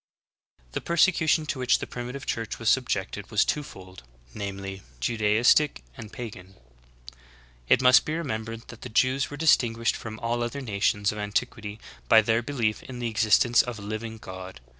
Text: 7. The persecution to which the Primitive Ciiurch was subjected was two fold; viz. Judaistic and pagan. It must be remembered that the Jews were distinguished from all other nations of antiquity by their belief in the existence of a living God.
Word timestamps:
7. 0.57 0.65
The 0.71 0.81
persecution 0.81 1.45
to 1.45 1.59
which 1.59 1.77
the 1.77 1.85
Primitive 1.85 2.25
Ciiurch 2.25 2.57
was 2.57 2.71
subjected 2.71 3.29
was 3.29 3.45
two 3.45 3.61
fold; 3.61 4.01
viz. 4.33 4.81
Judaistic 4.99 5.83
and 5.95 6.11
pagan. 6.11 6.55
It 7.69 7.83
must 7.83 8.03
be 8.03 8.15
remembered 8.15 8.69
that 8.69 8.81
the 8.81 8.89
Jews 8.89 9.29
were 9.29 9.37
distinguished 9.37 9.95
from 9.95 10.17
all 10.19 10.41
other 10.41 10.59
nations 10.61 11.11
of 11.11 11.19
antiquity 11.19 11.79
by 12.09 12.23
their 12.23 12.41
belief 12.41 12.81
in 12.81 12.97
the 12.97 13.09
existence 13.11 13.61
of 13.61 13.77
a 13.77 13.83
living 13.83 14.17
God. 14.17 14.59